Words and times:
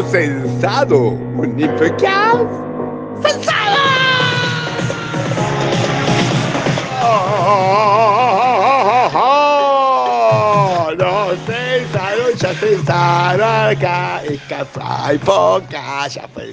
ciudadano 0.00 0.04
censado. 0.04 0.98
Un 1.36 1.60
infecaz 1.60 2.40
censado. 3.22 3.76
No 10.98 11.30
censaron, 11.46 12.34
ya 12.36 12.54
censaron 12.54 13.42
acá. 13.42 14.22
Es 14.24 14.40
café 14.42 15.14
y 15.14 15.18
poca, 15.18 16.08
ya 16.08 16.28
fue 16.28 16.52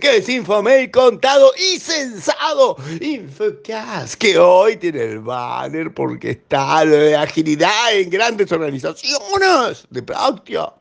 que 0.00 0.16
es 0.16 0.28
Infomail 0.28 0.90
contado 0.90 1.52
y 1.56 1.78
censado. 1.78 2.76
Infocas, 3.00 4.16
que 4.16 4.38
hoy 4.38 4.76
tiene 4.76 5.02
el 5.02 5.20
banner 5.20 5.92
porque 5.92 6.30
está 6.30 6.84
lo 6.84 6.96
de 6.96 7.16
agilidad 7.16 7.94
en 7.94 8.10
grandes 8.10 8.50
organizaciones 8.52 9.86
de 9.90 10.02
práctica. 10.02 10.74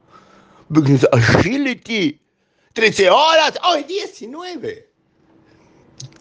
Agility. 1.12 2.20
13 2.74 3.10
horas, 3.10 3.54
hoy 3.64 3.84
19. 3.84 4.88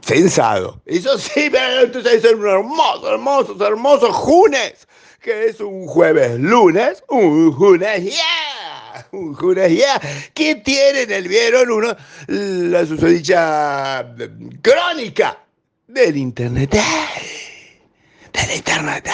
Censado. 0.01 0.81
Eso 0.87 1.19
sí, 1.19 1.49
pero 1.51 1.83
entonces 1.83 2.25
es 2.25 2.33
un 2.33 2.47
hermoso, 2.47 3.13
hermoso, 3.13 3.67
hermoso 3.67 4.13
junes. 4.13 4.87
Que 5.21 5.47
es 5.47 5.61
un 5.61 5.87
jueves 5.87 6.39
lunes, 6.39 7.03
un 7.09 7.53
junes, 7.53 8.05
yeah 8.05 8.46
un 9.13 9.35
junes 9.35 9.77
ya 9.77 10.01
que 10.35 10.57
tienen 10.57 11.11
el 11.11 11.29
vieron 11.29 11.71
uno 11.71 11.97
la 12.29 12.87
susodicha 12.87 14.07
crónica 14.63 15.39
del 15.87 16.17
internet. 16.17 16.77
Del 18.33 18.57
internet. 18.57 19.09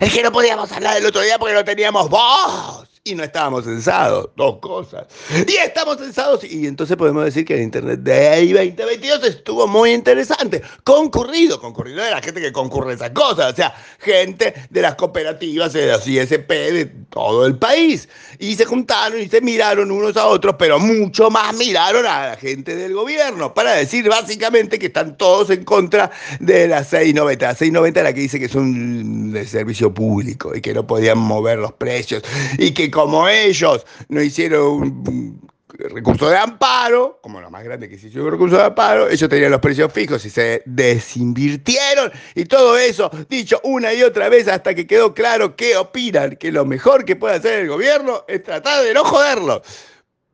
Es 0.00 0.12
que 0.12 0.22
no 0.22 0.32
podíamos 0.32 0.70
hablar 0.72 0.94
del 0.94 1.06
otro 1.06 1.22
día 1.22 1.38
porque 1.38 1.54
no 1.54 1.64
teníamos 1.64 2.08
voz 2.08 2.95
y 3.06 3.14
no 3.14 3.22
estábamos 3.22 3.64
censados, 3.64 4.30
dos 4.36 4.58
cosas. 4.58 5.06
Y 5.46 5.54
estamos 5.54 5.98
censados 5.98 6.42
y 6.42 6.66
entonces 6.66 6.96
podemos 6.96 7.24
decir 7.24 7.44
que 7.44 7.54
el 7.54 7.62
Internet 7.62 8.00
de 8.00 8.28
ahí 8.28 8.52
2022 8.52 9.24
estuvo 9.24 9.68
muy 9.68 9.92
interesante, 9.92 10.60
concurrido, 10.82 11.60
concurrido 11.60 12.02
de 12.02 12.10
la 12.10 12.20
gente 12.20 12.40
que 12.40 12.50
concurre 12.50 12.94
esas 12.94 13.10
cosas, 13.10 13.52
o 13.52 13.56
sea, 13.56 13.72
gente 14.00 14.54
de 14.70 14.82
las 14.82 14.96
cooperativas, 14.96 15.72
de 15.72 15.86
los 15.86 16.06
ISP 16.06 16.50
de 16.50 16.86
todo 17.10 17.46
el 17.46 17.56
país. 17.56 18.08
Y 18.40 18.56
se 18.56 18.64
juntaron 18.64 19.20
y 19.20 19.28
se 19.28 19.40
miraron 19.40 19.92
unos 19.92 20.16
a 20.16 20.26
otros, 20.26 20.56
pero 20.58 20.80
mucho 20.80 21.30
más 21.30 21.54
miraron 21.54 22.04
a 22.06 22.30
la 22.30 22.36
gente 22.36 22.74
del 22.74 22.92
gobierno, 22.92 23.54
para 23.54 23.74
decir 23.74 24.08
básicamente 24.08 24.80
que 24.80 24.86
están 24.86 25.16
todos 25.16 25.50
en 25.50 25.64
contra 25.64 26.10
de 26.40 26.66
la 26.66 26.82
690. 26.82 27.46
La 27.46 27.54
690 27.54 28.00
es 28.00 28.04
la 28.04 28.12
que 28.12 28.20
dice 28.20 28.40
que 28.40 28.46
es 28.46 28.54
un 28.56 29.38
servicio 29.46 29.94
público 29.94 30.56
y 30.56 30.60
que 30.60 30.74
no 30.74 30.84
podían 30.84 31.18
mover 31.18 31.58
los 31.58 31.72
precios 31.72 32.24
y 32.58 32.72
que 32.72 32.90
como 32.96 33.28
ellos 33.28 33.84
no 34.08 34.22
hicieron 34.22 34.64
un 34.66 35.50
recurso 35.68 36.30
de 36.30 36.38
amparo, 36.38 37.18
como 37.20 37.42
lo 37.42 37.50
más 37.50 37.62
grande 37.62 37.90
que 37.90 37.98
se 37.98 38.08
hizo 38.08 38.24
un 38.24 38.30
recurso 38.30 38.56
de 38.56 38.62
amparo, 38.62 39.10
ellos 39.10 39.28
tenían 39.28 39.50
los 39.50 39.60
precios 39.60 39.92
fijos 39.92 40.24
y 40.24 40.30
se 40.30 40.62
desinvirtieron 40.64 42.10
y 42.34 42.46
todo 42.46 42.78
eso 42.78 43.10
dicho 43.28 43.60
una 43.64 43.92
y 43.92 44.02
otra 44.02 44.30
vez 44.30 44.48
hasta 44.48 44.74
que 44.74 44.86
quedó 44.86 45.12
claro 45.12 45.56
que 45.56 45.76
opinan 45.76 46.36
que 46.36 46.50
lo 46.50 46.64
mejor 46.64 47.04
que 47.04 47.16
puede 47.16 47.34
hacer 47.34 47.60
el 47.60 47.68
gobierno 47.68 48.24
es 48.28 48.42
tratar 48.42 48.82
de 48.82 48.94
no 48.94 49.04
joderlo. 49.04 49.60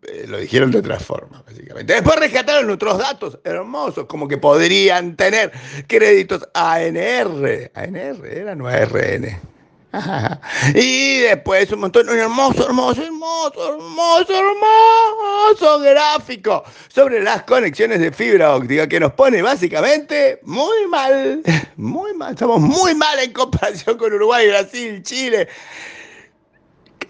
Eh, 0.05 0.27
lo 0.28 0.38
dijeron 0.38 0.70
de 0.70 0.78
otra 0.78 1.00
forma, 1.00 1.42
básicamente. 1.44 1.94
Después 1.94 2.16
rescataron 2.16 2.70
otros 2.70 2.98
datos 2.98 3.40
hermosos, 3.42 4.06
como 4.06 4.28
que 4.28 4.38
podrían 4.38 5.16
tener 5.16 5.50
créditos 5.88 6.48
ANR. 6.55 7.72
ANR, 7.74 8.27
era 8.27 8.55
no 8.55 8.68
ARN. 8.68 9.52
Y 10.75 11.19
después 11.19 11.71
un 11.73 11.81
montón, 11.81 12.09
un 12.09 12.19
hermoso, 12.19 12.67
hermoso, 12.67 13.03
hermoso, 13.03 13.75
hermoso, 13.75 14.33
hermoso 14.33 15.80
gráfico 15.80 16.64
sobre 16.89 17.23
las 17.23 17.42
conexiones 17.45 18.01
de 18.01 18.13
fibra 18.13 18.55
óptica 18.55 18.89
que 18.89 19.01
nos 19.01 19.13
pone 19.13 19.42
básicamente 19.42 20.41
muy 20.45 20.86
mal, 20.89 21.42
muy 21.77 22.14
mal, 22.14 22.33
estamos 22.33 22.61
muy 22.61 22.95
mal 22.95 23.19
en 23.19 23.33
comparación 23.33 23.98
con 23.98 24.13
Uruguay, 24.13 24.48
Brasil, 24.48 25.02
Chile. 25.02 25.48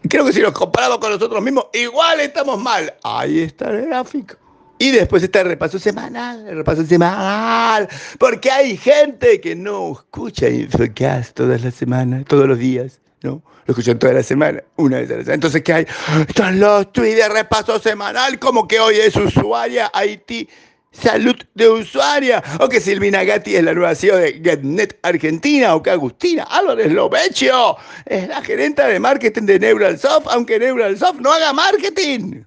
Creo 0.08 0.24
que 0.24 0.32
si 0.32 0.40
nos 0.40 0.52
comparamos 0.52 0.98
con 0.98 1.12
nosotros 1.12 1.40
mismos, 1.42 1.66
igual 1.72 2.20
estamos 2.20 2.60
mal. 2.60 2.92
Ahí 3.04 3.42
está 3.42 3.70
el 3.70 3.86
gráfico. 3.86 4.41
Y 4.82 4.90
después 4.90 5.22
está 5.22 5.42
el 5.42 5.46
repaso 5.46 5.78
semanal, 5.78 6.44
el 6.48 6.56
repaso 6.56 6.84
semanal, 6.84 7.88
porque 8.18 8.50
hay 8.50 8.76
gente 8.76 9.40
que 9.40 9.54
no 9.54 9.92
escucha 9.92 10.48
Infocast 10.48 11.36
todas 11.36 11.62
las 11.62 11.74
semanas, 11.74 12.24
todos 12.26 12.48
los 12.48 12.58
días, 12.58 13.00
¿no? 13.22 13.44
Lo 13.64 13.74
escuchan 13.74 14.00
toda 14.00 14.14
la 14.14 14.24
semana, 14.24 14.60
una 14.74 14.96
vez 14.96 15.08
a 15.08 15.12
la 15.12 15.20
semana. 15.20 15.34
Entonces, 15.34 15.62
¿qué 15.62 15.72
hay? 15.72 15.86
Están 16.26 16.58
los 16.58 16.92
tweets 16.92 17.16
de 17.16 17.28
repaso 17.28 17.78
semanal, 17.78 18.40
como 18.40 18.66
que 18.66 18.80
hoy 18.80 18.96
es 18.96 19.14
usuaria 19.14 19.88
Haití 19.94 20.48
salud 20.90 21.36
de 21.54 21.68
usuaria, 21.68 22.42
o 22.58 22.68
que 22.68 22.80
Silvina 22.80 23.22
Gatti 23.22 23.54
es 23.54 23.62
la 23.62 23.74
nueva 23.74 23.94
CEO 23.94 24.16
de 24.16 24.32
GetNet 24.42 24.98
Argentina, 25.04 25.76
o 25.76 25.82
que 25.84 25.90
Agustina 25.90 26.42
Álvarez 26.42 26.90
Lobecho 26.90 27.76
es 28.04 28.26
la 28.26 28.42
gerente 28.42 28.82
de 28.82 28.98
marketing 28.98 29.42
de 29.42 29.60
NeuralSoft, 29.60 30.26
aunque 30.28 30.58
NeuralSoft 30.58 31.20
no 31.20 31.32
haga 31.32 31.52
marketing. 31.52 32.42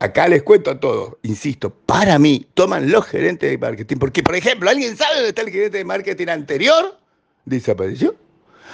Acá 0.00 0.28
les 0.28 0.42
cuento 0.42 0.70
a 0.70 0.80
todos, 0.80 1.16
insisto, 1.22 1.68
para 1.68 2.18
mí 2.18 2.46
toman 2.54 2.90
los 2.90 3.04
gerentes 3.04 3.50
de 3.50 3.58
marketing, 3.58 3.96
porque 3.98 4.22
por 4.22 4.34
ejemplo, 4.34 4.70
¿alguien 4.70 4.96
sabe 4.96 5.16
dónde 5.16 5.28
está 5.28 5.42
el 5.42 5.50
gerente 5.50 5.76
de 5.76 5.84
marketing 5.84 6.28
anterior? 6.28 6.98
Desapareció. 7.44 8.16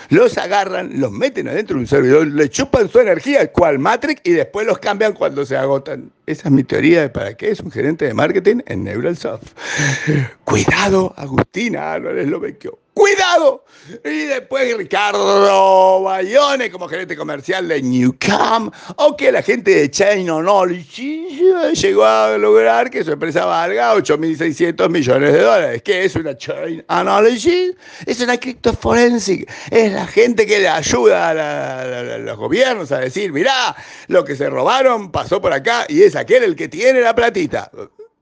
Los 0.08 0.38
agarran, 0.38 1.00
los 1.00 1.10
meten 1.10 1.48
adentro 1.48 1.74
de 1.74 1.80
un 1.80 1.86
servidor, 1.88 2.28
le 2.28 2.48
chupan 2.48 2.88
su 2.88 3.00
energía, 3.00 3.50
cual 3.50 3.80
Matrix, 3.80 4.20
y 4.22 4.32
después 4.32 4.68
los 4.68 4.78
cambian 4.78 5.14
cuando 5.14 5.44
se 5.44 5.56
agotan. 5.56 6.12
Esa 6.26 6.46
es 6.46 6.52
mi 6.52 6.62
teoría 6.62 7.00
de 7.00 7.08
para 7.08 7.36
qué 7.36 7.50
es 7.50 7.58
un 7.58 7.72
gerente 7.72 8.04
de 8.04 8.14
marketing 8.14 8.60
en 8.66 8.84
Neuralsoft. 8.84 9.48
Cuidado, 10.44 11.12
Agustina 11.16 11.92
Álvarez 11.92 12.28
lo 12.28 12.40
Y 14.04 14.24
después 14.26 14.76
Ricardo 14.76 16.02
Bayone 16.02 16.70
como 16.70 16.88
gerente 16.88 17.16
comercial 17.16 17.68
de 17.68 17.82
Newcam, 17.82 18.70
o 18.96 19.16
que 19.16 19.30
la 19.30 19.42
gente 19.42 19.72
de 19.72 19.90
Chain 19.90 20.26
Knowledge 20.26 21.74
llegó 21.74 22.04
a 22.04 22.36
lograr 22.36 22.90
que 22.90 23.04
su 23.04 23.12
empresa 23.12 23.44
valga 23.44 23.94
8.600 23.94 24.88
millones 24.90 25.32
de 25.32 25.40
dólares. 25.40 25.82
¿Qué 25.82 26.04
es 26.04 26.16
una 26.16 26.36
Chain 26.36 26.84
Knowledge? 26.88 27.74
Es 28.06 28.20
una 28.20 28.36
criptoforensic. 28.38 29.48
Es 29.70 29.92
la 29.92 30.06
gente 30.06 30.46
que 30.46 30.58
le 30.58 30.68
ayuda 30.68 31.30
a, 31.30 32.18
los 32.18 32.36
gobiernos 32.36 32.90
a 32.90 32.98
decir, 32.98 33.32
mirá, 33.32 33.76
lo 34.08 34.24
que 34.24 34.34
se 34.34 34.50
robaron 34.50 35.12
pasó 35.12 35.40
por 35.40 35.52
acá 35.52 35.86
y 35.88 36.02
es 36.02 36.16
aquel 36.16 36.42
el 36.42 36.56
que 36.56 36.68
tiene 36.68 37.00
la 37.00 37.14
platita. 37.14 37.70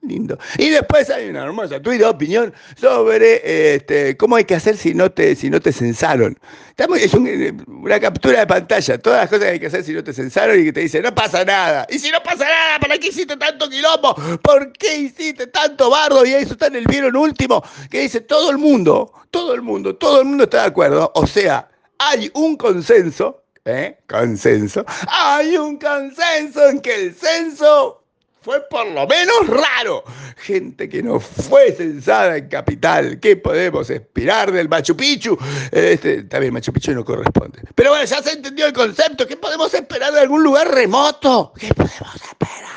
Lindo. 0.07 0.39
Y 0.59 0.69
después 0.69 1.09
hay 1.11 1.29
una 1.29 1.45
hermosa 1.45 1.79
de 1.79 2.05
opinión 2.05 2.53
sobre 2.79 3.75
este, 3.75 4.17
cómo 4.17 4.37
hay 4.37 4.45
que 4.45 4.55
hacer 4.55 4.77
si 4.77 4.95
no 4.95 5.11
te, 5.11 5.35
si 5.35 5.49
no 5.49 5.61
te 5.61 5.73
censaron. 5.73 6.39
Estamos, 6.69 6.99
es 6.99 7.15
una 7.15 8.01
captura 8.01 8.41
de 8.41 8.47
pantalla, 8.47 8.99
todas 8.99 9.21
las 9.21 9.31
cosas 9.31 9.45
que 9.45 9.51
hay 9.53 9.61
que 9.61 9.67
hacer 9.67 9.85
si 9.85 9.93
no 9.93 10.05
te 10.05 10.13
censaron 10.13 10.61
y 10.61 10.65
que 10.65 10.73
te 10.73 10.81
dice, 10.81 11.01
no 11.01 11.15
pasa 11.15 11.45
nada. 11.45 11.87
Y 11.89 11.99
si 11.99 12.11
no 12.11 12.23
pasa 12.23 12.45
nada, 12.45 12.79
¿para 12.81 12.99
qué 12.99 13.09
hiciste 13.09 13.37
tanto 13.37 13.69
quilombo? 13.71 14.15
¿Por 14.43 14.73
qué 14.73 14.99
hiciste 14.99 15.47
tanto 15.47 15.89
bardo? 15.89 16.27
Y 16.27 16.33
eso 16.33 16.53
está 16.53 16.67
en 16.67 16.77
el 16.77 16.85
vieron 16.87 17.17
último, 17.17 17.63
que 17.91 18.01
dice 18.01 18.21
todo 18.21 18.51
el 18.51 18.59
mundo, 18.59 19.13
todo 19.31 19.55
el 19.55 19.63
mundo, 19.63 19.97
todo 19.97 20.21
el 20.21 20.27
mundo 20.27 20.45
está 20.45 20.63
de 20.63 20.69
acuerdo. 20.69 21.13
O 21.15 21.27
sea, 21.27 21.69
hay 21.99 22.31
un 22.35 22.57
consenso, 22.57 23.45
¿eh? 23.65 23.99
Consenso. 24.09 24.85
Hay 25.09 25.57
un 25.57 25.79
consenso 25.79 26.69
en 26.69 26.81
que 26.81 26.95
el 26.95 27.15
censo 27.15 28.04
fue 28.45 28.61
por 28.69 28.87
lo 28.87 29.07
menos 29.07 29.47
raro. 29.47 30.05
Gente 30.37 30.89
que 30.89 31.03
no 31.03 31.19
fue 31.19 31.73
censada 31.73 32.37
en 32.37 32.49
Capital. 32.49 33.19
¿Qué 33.19 33.37
podemos 33.37 33.89
esperar 33.89 34.53
del 34.53 34.69
Machu 34.69 34.95
Picchu? 34.95 35.39
Este, 35.73 36.25
también 36.25 36.53
Machu 36.53 36.71
Picchu 36.71 36.93
no 36.93 37.05
corresponde. 37.05 37.61
Pero 37.75 37.91
bueno, 37.91 38.05
ya 38.05 38.23
se 38.23 38.33
entendió 38.33 38.67
el 38.67 38.75
concepto. 38.75 39.27
¿Qué 39.27 39.39
podemos 39.39 39.73
esperar 39.73 40.13
de 40.13 40.21
algún 40.21 40.43
lugar 40.43 40.73
remoto? 40.73 41.55
¿Qué 41.59 41.69
podemos 41.69 42.15
esperar? 42.17 42.75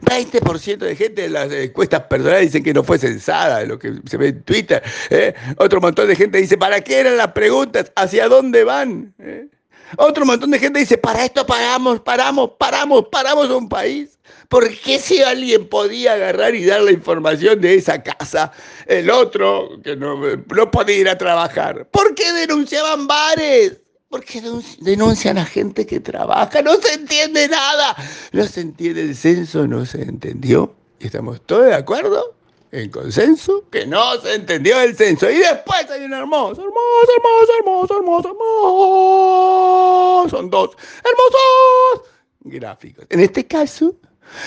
20% 0.00 0.78
de 0.78 0.96
gente 0.96 1.26
en 1.26 1.34
las 1.34 1.52
encuestas 1.52 2.04
personales 2.04 2.46
dicen 2.46 2.64
que 2.64 2.72
no 2.72 2.82
fue 2.82 2.98
censada, 2.98 3.62
lo 3.64 3.78
que 3.78 3.92
se 4.06 4.16
ve 4.16 4.28
en 4.28 4.42
Twitter. 4.42 4.82
¿eh? 5.10 5.34
Otro 5.58 5.82
montón 5.82 6.08
de 6.08 6.16
gente 6.16 6.38
dice, 6.38 6.56
¿para 6.56 6.80
qué 6.80 7.00
eran 7.00 7.18
las 7.18 7.32
preguntas? 7.32 7.92
¿Hacia 7.94 8.26
dónde 8.28 8.64
van? 8.64 9.12
¿Eh? 9.18 9.48
Otro 9.96 10.24
montón 10.24 10.50
de 10.50 10.58
gente 10.58 10.80
dice, 10.80 10.98
para 10.98 11.24
esto 11.24 11.46
paramos, 11.46 12.00
paramos, 12.00 12.50
paramos, 12.58 13.06
paramos 13.10 13.50
un 13.50 13.68
país. 13.68 14.18
¿Por 14.48 14.68
qué 14.80 14.98
si 14.98 15.22
alguien 15.22 15.68
podía 15.68 16.14
agarrar 16.14 16.54
y 16.54 16.64
dar 16.64 16.82
la 16.82 16.92
información 16.92 17.60
de 17.60 17.74
esa 17.76 18.02
casa, 18.02 18.52
el 18.86 19.10
otro 19.10 19.70
que 19.82 19.96
no, 19.96 20.20
no 20.36 20.70
podía 20.70 20.96
ir 20.96 21.08
a 21.08 21.18
trabajar? 21.18 21.88
¿Por 21.90 22.14
qué 22.14 22.32
denunciaban 22.32 23.06
bares? 23.06 23.78
¿Por 24.08 24.24
qué 24.24 24.42
denuncian 24.80 25.38
a 25.38 25.44
gente 25.44 25.86
que 25.86 26.00
trabaja? 26.00 26.62
No 26.62 26.74
se 26.76 26.94
entiende 26.94 27.46
nada. 27.46 27.94
No 28.32 28.44
se 28.44 28.62
entiende 28.62 29.02
el 29.02 29.14
censo, 29.14 29.68
no 29.68 29.86
se 29.86 30.02
entendió. 30.02 30.74
¿Estamos 30.98 31.40
todos 31.46 31.66
de 31.66 31.74
acuerdo? 31.74 32.34
En 32.72 32.90
consenso 32.90 33.64
que 33.70 33.86
no 33.86 34.20
se 34.20 34.34
entendió 34.34 34.80
el 34.80 34.96
censo. 34.96 35.30
Y 35.30 35.38
después 35.38 35.88
hay 35.90 36.04
un 36.04 36.12
hermoso, 36.12 36.62
hermoso, 36.62 37.12
hermoso, 37.16 37.52
hermoso, 37.58 37.96
hermoso, 37.96 38.28
hermoso. 38.28 40.28
Son 40.30 40.50
dos 40.50 40.76
hermosos 41.04 42.08
gráficos. 42.40 43.06
En 43.10 43.20
este 43.20 43.46
caso, 43.46 43.94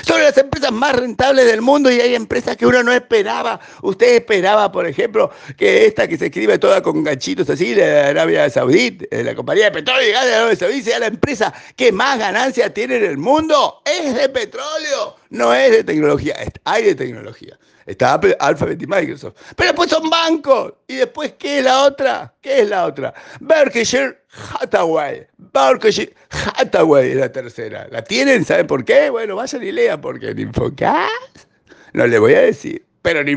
son 0.01 0.21
las 0.21 0.37
empresas 0.37 0.71
más 0.71 0.95
rentables 0.95 1.45
del 1.45 1.61
mundo 1.61 1.91
y 1.91 1.99
hay 1.99 2.15
empresas 2.15 2.55
que 2.55 2.65
uno 2.65 2.83
no 2.83 2.93
esperaba. 2.93 3.59
Usted 3.81 4.15
esperaba, 4.15 4.71
por 4.71 4.87
ejemplo, 4.87 5.29
que 5.57 5.85
esta 5.85 6.07
que 6.07 6.17
se 6.17 6.27
escribe 6.27 6.57
toda 6.57 6.81
con 6.81 7.03
ganchitos 7.03 7.49
así 7.49 7.73
de 7.73 7.99
Arabia 7.99 8.49
Saudí, 8.49 8.97
la 9.11 9.35
compañía 9.35 9.65
de 9.65 9.71
petróleo 9.71 10.07
y 10.07 10.11
gas 10.11 10.25
de 10.25 10.35
Arabia 10.35 10.55
Saudí, 10.55 10.81
sea 10.81 10.99
la 10.99 11.07
empresa 11.07 11.53
que 11.75 11.91
más 11.91 12.17
ganancia 12.17 12.73
tiene 12.73 12.97
en 12.97 13.05
el 13.05 13.17
mundo. 13.17 13.81
Es 14.03 14.15
de 14.15 14.27
petróleo, 14.27 15.15
no 15.29 15.53
es 15.53 15.71
de 15.71 15.83
tecnología. 15.83 16.35
Hay 16.65 16.83
de 16.83 16.95
tecnología. 16.95 17.57
Está 17.85 18.19
Alphabet 18.39 18.81
y 18.81 18.87
Microsoft. 18.87 19.35
Pero 19.55 19.69
después 19.69 19.89
son 19.89 20.09
bancos. 20.09 20.73
¿Y 20.87 20.95
después 20.95 21.33
qué 21.37 21.59
es 21.59 21.63
la 21.63 21.83
otra? 21.83 22.33
¿Qué 22.41 22.61
es 22.61 22.69
la 22.69 22.85
otra? 22.85 23.13
Berkshire 23.39 24.17
Hathaway. 24.59 25.25
Berkshire 25.37 26.13
Hathaway 26.29 27.11
es 27.11 27.17
la 27.17 27.31
tercera. 27.31 27.87
¿La 27.91 28.03
tienen? 28.03 28.43
¿Saben 28.43 28.67
por 28.67 28.83
qué? 28.83 29.09
Bueno, 29.09 29.37
vayan 29.37 29.63
y 29.63 29.71
lean, 29.71 30.01
porque 30.01 30.31
en 30.31 30.39
Infocast 30.39 31.47
no 31.93 32.05
le 32.05 32.19
voy 32.19 32.33
a 32.33 32.41
decir. 32.41 32.85
Pero 33.01 33.21
en 33.21 33.29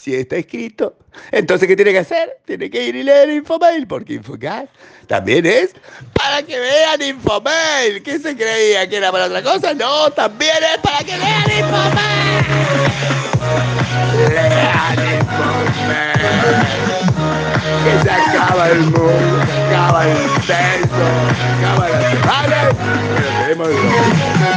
sí 0.00 0.14
está 0.14 0.36
escrito. 0.36 0.96
Entonces, 1.30 1.68
¿qué 1.68 1.76
tiene 1.76 1.92
que 1.92 1.98
hacer? 1.98 2.38
Tiene 2.46 2.70
que 2.70 2.84
ir 2.84 2.96
y 2.96 3.02
leer 3.02 3.28
Infomail, 3.30 3.86
porque 3.86 4.14
Infocast 4.14 4.68
también 5.06 5.44
es 5.44 5.74
para 6.14 6.42
que 6.42 6.58
vean 6.58 7.02
Infomail. 7.02 8.02
¿Qué 8.02 8.18
se 8.18 8.34
creía 8.36 8.88
que 8.88 8.96
era 8.96 9.12
para 9.12 9.26
otra 9.26 9.42
cosa? 9.42 9.74
No, 9.74 10.10
también 10.10 10.56
es 10.74 10.78
para 10.78 11.00
que 11.00 11.18
lean 11.18 11.50
Infomail. 11.58 12.46